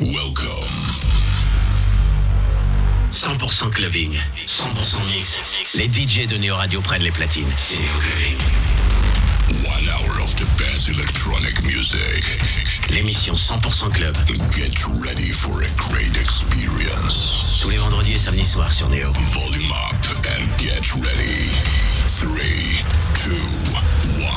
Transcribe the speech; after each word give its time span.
Welcome. 0.00 0.64
100% 3.10 3.70
clubbing, 3.72 4.16
100% 4.46 5.04
mix. 5.06 5.74
Les 5.74 5.88
DJ 5.88 6.28
de 6.28 6.36
Neo 6.36 6.54
Radio 6.54 6.80
prennent 6.80 7.02
les 7.02 7.10
platines. 7.10 7.50
C'est 7.56 7.78
Clubbing. 7.78 8.38
One 9.66 9.88
hour 9.88 10.22
of 10.22 10.36
the 10.36 10.46
best 10.56 10.88
electronic 10.88 11.60
music. 11.64 12.38
L'émission 12.90 13.34
100% 13.34 13.90
club. 13.90 14.16
Get 14.52 14.72
ready 15.04 15.32
for 15.32 15.62
a 15.62 15.90
great 15.90 16.16
experience. 16.16 17.58
Tous 17.60 17.70
les 17.70 17.78
vendredis 17.78 18.12
et 18.12 18.18
samedis 18.18 18.44
soirs 18.44 18.72
sur 18.72 18.88
Neo. 18.90 19.12
Volume 19.12 19.72
up 19.90 20.06
and 20.26 20.46
get 20.58 20.92
ready. 20.94 21.50
3, 22.06 22.38
2, 23.24 23.32
1. 24.22 24.28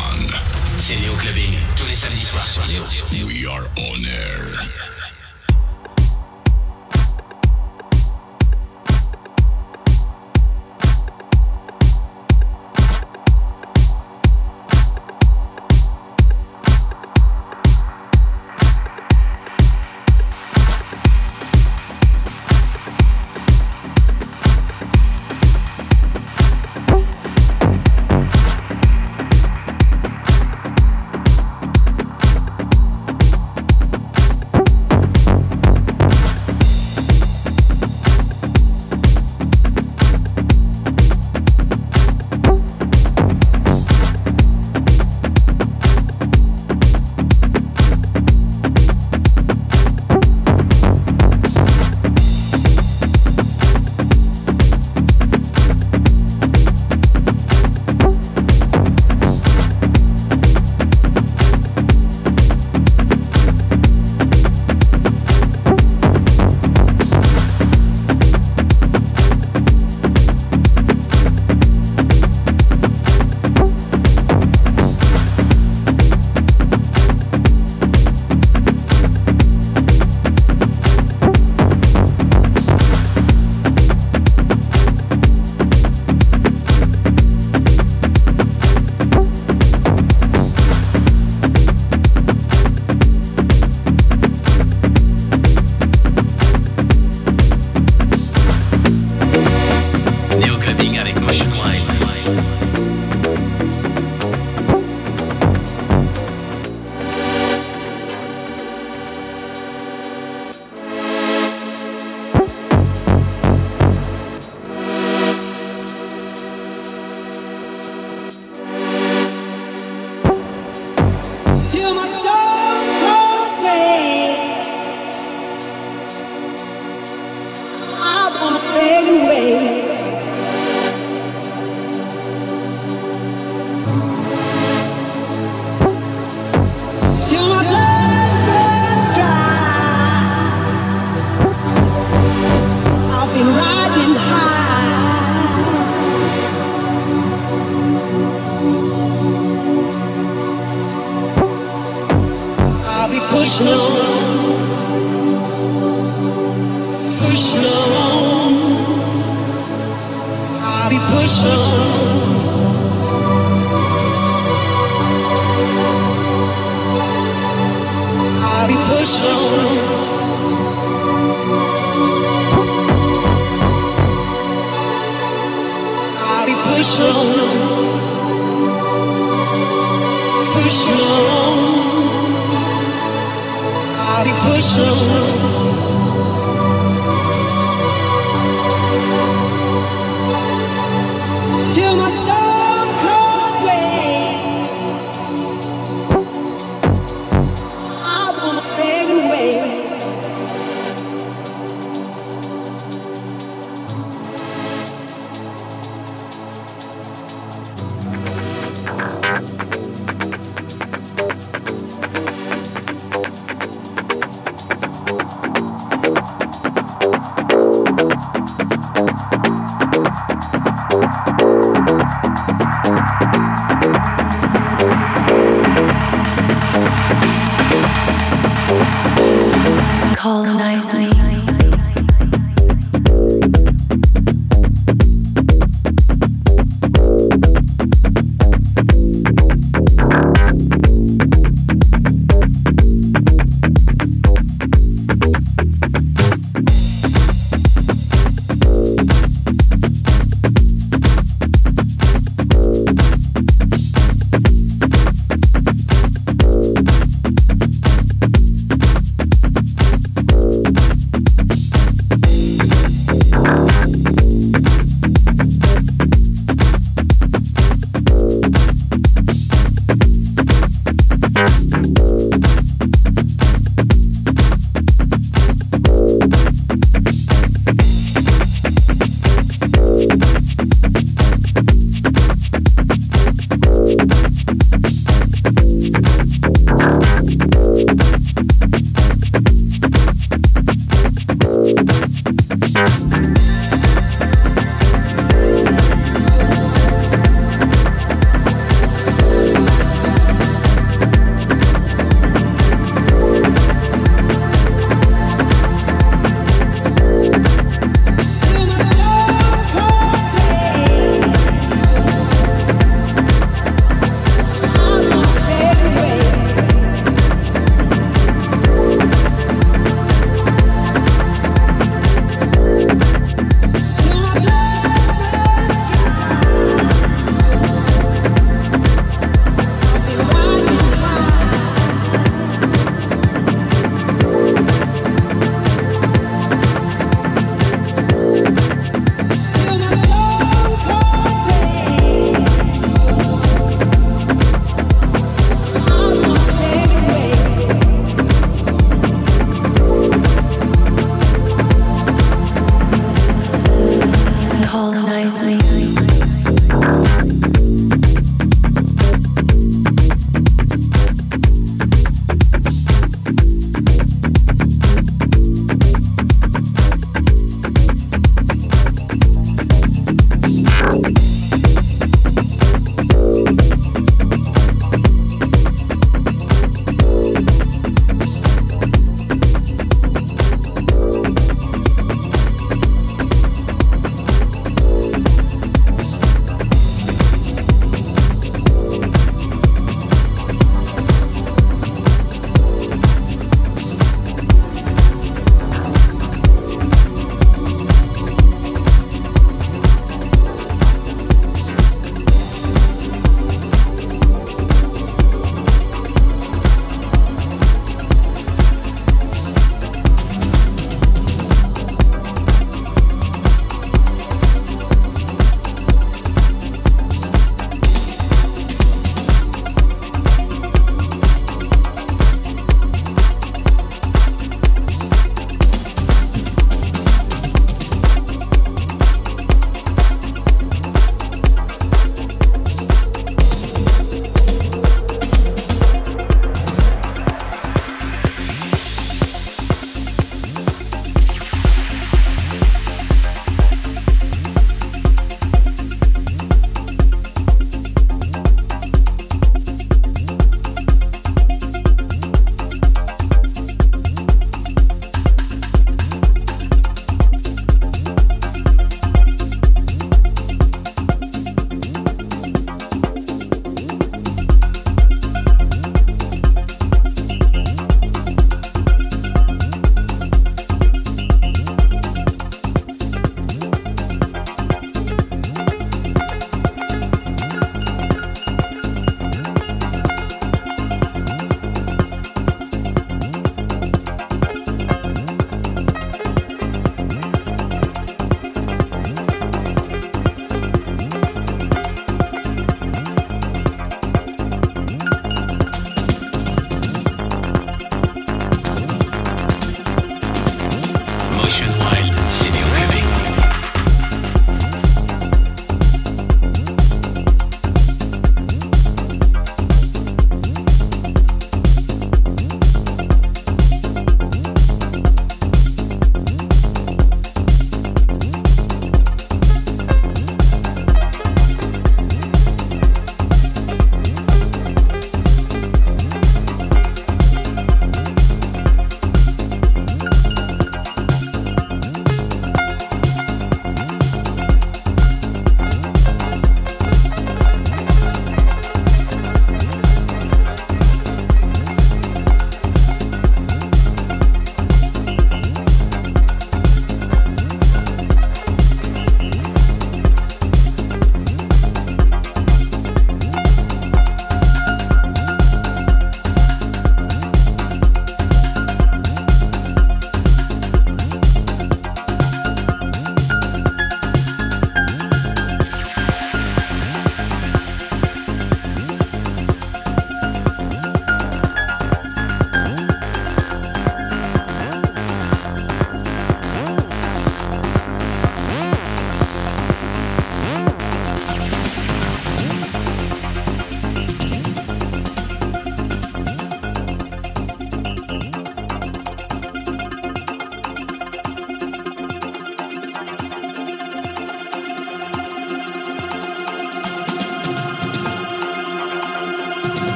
C'est 0.79 0.95
Neo 0.95 1.13
Clubbing. 1.17 1.53
Tous 1.75 1.85
les 1.85 1.93
samedis 1.93 2.25
soirs 2.25 2.47
sur 2.47 2.63
Neo. 2.67 2.83
We 3.11 3.45
are 3.45 3.63
on 3.77 4.05
air. 4.05 5.20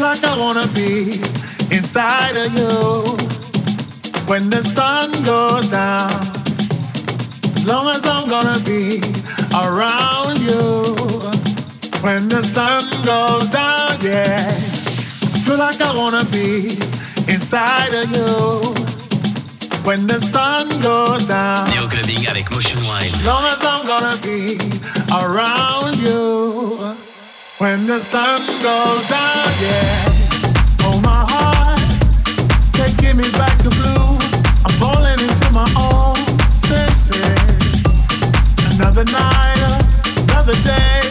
Like 0.00 0.24
I 0.24 0.36
wanna 0.38 0.66
be 0.68 1.20
inside 1.70 2.36
of 2.36 2.52
you 2.52 3.16
when 4.26 4.50
the 4.50 4.62
sun 4.62 5.10
goes 5.24 5.68
down. 5.68 6.10
As 7.56 7.66
long 7.66 7.88
as 7.88 8.06
I'm 8.06 8.28
gonna 8.28 8.58
be 8.60 9.00
around 9.54 10.38
you 10.38 10.94
when 12.02 12.28
the 12.28 12.42
sun 12.42 12.84
goes 13.04 13.48
down, 13.50 14.00
yeah. 14.00 14.48
I 15.34 15.38
feel 15.44 15.58
like 15.58 15.80
I 15.80 15.94
wanna 15.96 16.24
be 16.24 16.78
inside 17.28 17.94
of 17.94 18.10
you 18.10 18.74
when 19.84 20.06
the 20.06 20.18
sun 20.18 20.68
goes 20.80 21.24
down. 21.26 21.70
Neo 21.70 21.86
Clubbing 21.88 22.26
avec 22.28 22.50
Motion 22.50 22.80
Wild. 22.88 23.14
As 23.14 23.24
long 23.24 23.44
as 23.44 23.64
I'm 23.64 23.86
gonna 23.86 24.16
be 24.22 24.58
around 25.12 25.96
you 25.96 26.95
when 27.58 27.86
the 27.86 27.98
sun 27.98 28.40
goes 28.62 29.08
down, 29.08 29.48
yeah. 29.60 30.08
Oh 30.82 31.00
my 31.02 31.24
heart, 31.28 31.80
taking 32.72 33.16
me 33.16 33.30
back 33.32 33.56
to 33.58 33.70
blue. 33.70 34.18
I'm 34.64 34.74
falling 34.78 35.18
into 35.18 35.50
my 35.52 35.68
own 35.78 36.16
senses. 36.60 37.22
Another 38.74 39.04
night, 39.04 39.84
another 40.18 40.54
day. 40.64 41.05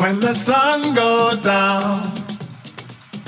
When 0.00 0.18
the 0.18 0.32
sun 0.32 0.94
goes 0.94 1.40
down. 1.40 2.19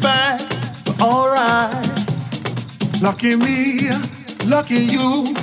Back, 0.00 0.40
but 0.84 1.00
alright. 1.00 1.84
Lucky 3.00 3.36
me, 3.36 3.90
lucky 4.46 4.76
you, 4.76 5.34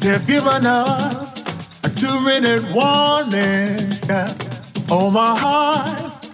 they've 0.00 0.26
given 0.26 0.66
us 0.66 1.40
a 1.84 1.90
two-minute 1.90 2.62
warning. 2.72 3.78
Yeah. 4.08 4.34
Oh 4.90 5.10
my 5.10 5.36
heart, 5.38 6.26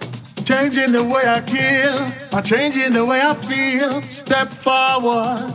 changing 0.45 0.91
the 0.91 1.03
way 1.03 1.23
I 1.25 1.41
kill, 1.41 2.29
by 2.31 2.41
changing 2.41 2.93
the 2.93 3.05
way 3.05 3.21
I 3.21 3.33
feel. 3.33 4.01
Step 4.03 4.49
forward. 4.49 5.53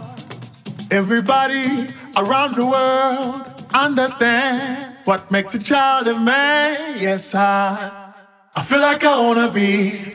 Everybody 0.90 1.88
around 2.16 2.54
the 2.56 2.64
world 2.64 3.66
understand 3.74 4.94
what 5.04 5.30
makes 5.30 5.54
a 5.54 5.58
child 5.62 6.06
a 6.06 6.18
man. 6.18 6.98
Yes, 7.00 7.34
I, 7.34 8.12
I 8.54 8.62
feel 8.62 8.80
like 8.80 9.04
I 9.04 9.20
wanna 9.20 9.50
be 9.50 10.14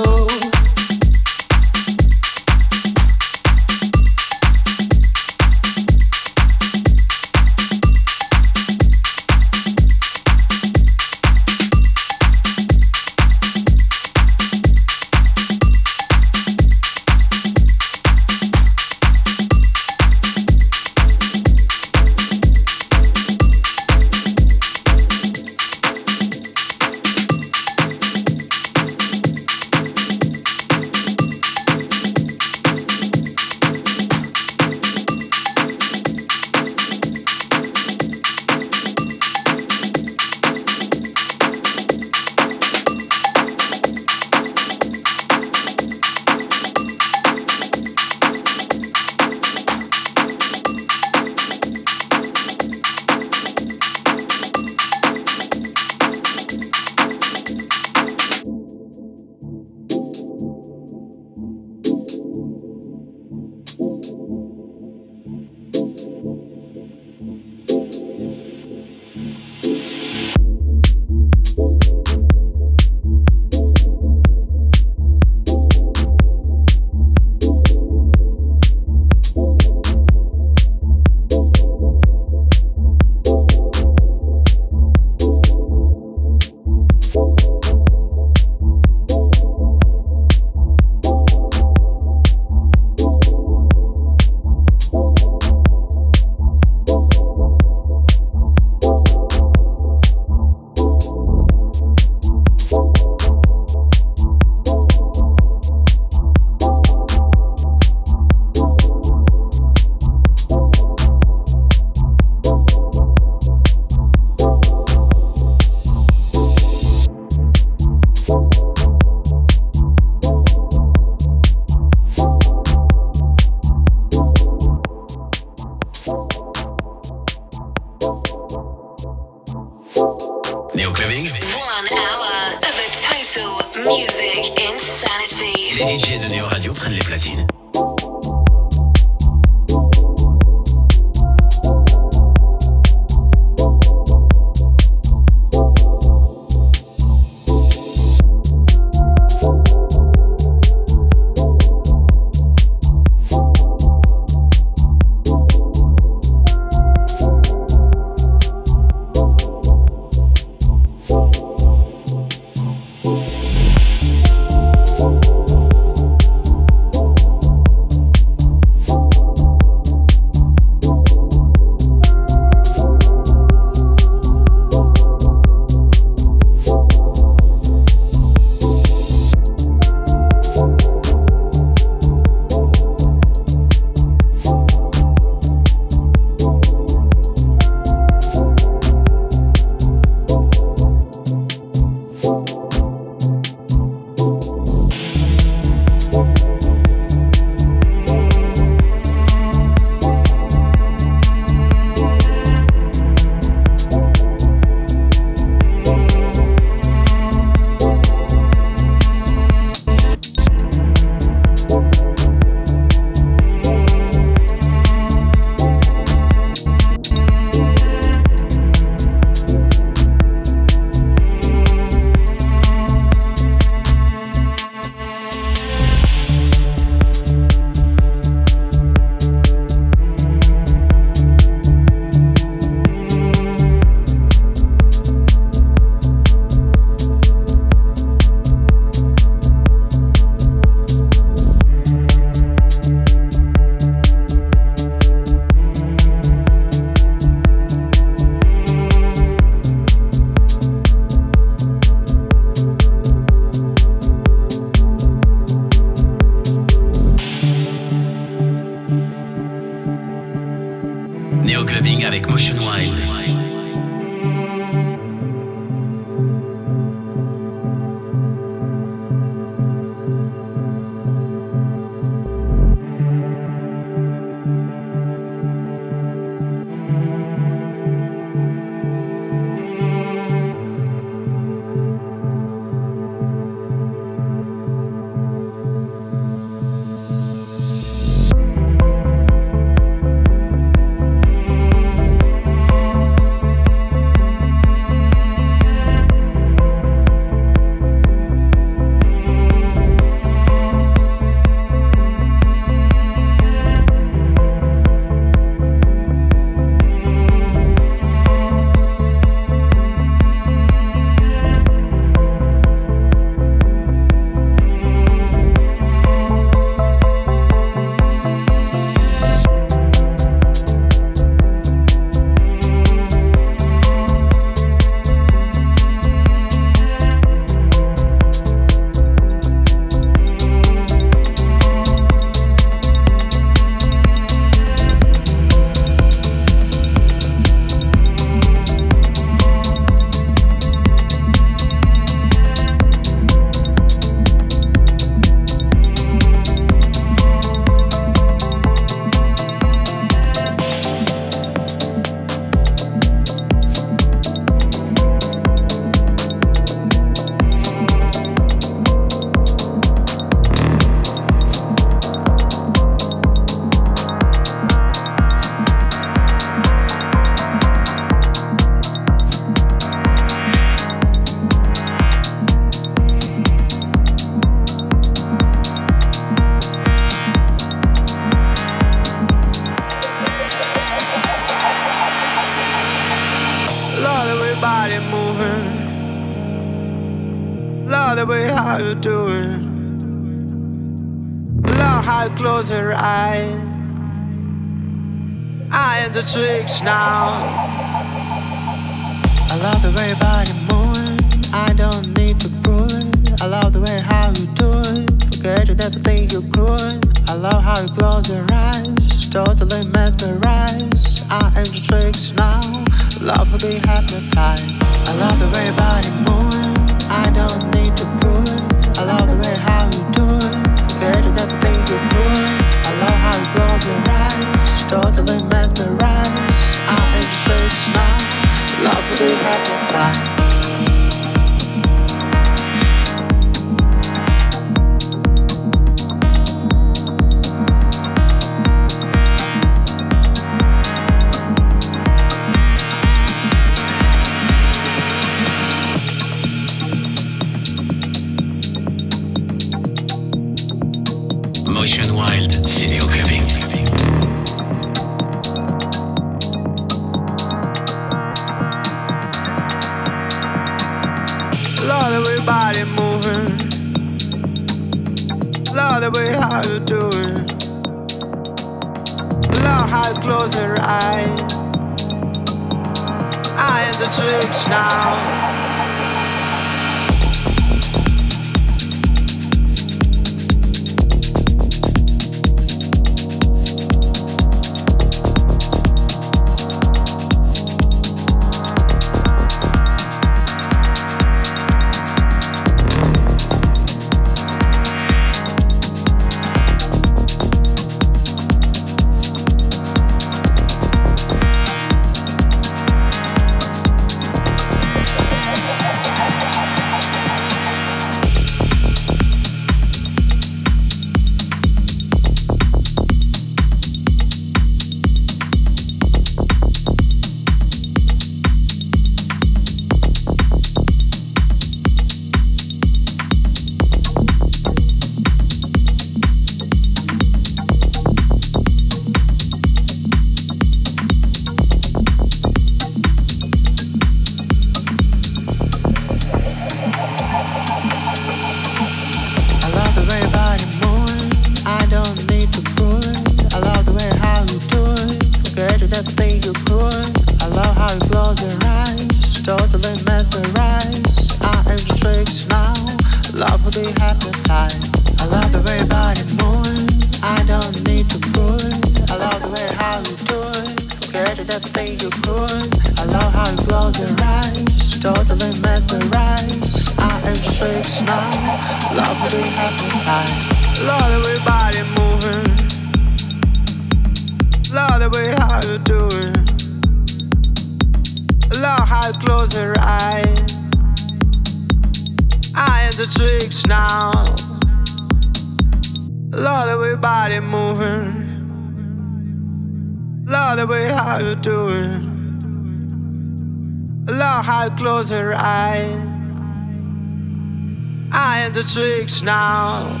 Tricks 599.14 599.22
now. 599.22 600.00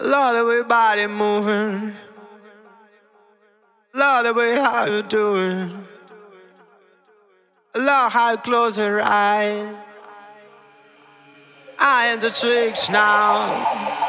Love 0.00 0.36
the 0.36 0.44
way 0.46 0.62
body 0.68 1.06
moving. 1.06 1.94
Love 3.94 4.24
the 4.24 4.34
way 4.34 4.56
how 4.56 4.86
you 4.86 5.02
do 5.02 5.36
it. 5.36 5.70
Love 7.76 8.12
how 8.12 8.32
you 8.32 8.36
close 8.38 8.76
your 8.76 9.00
eyes. 9.00 9.74
I 11.78 12.06
am 12.06 12.20
the 12.20 12.30
tricks 12.30 12.90
now. 12.90 14.03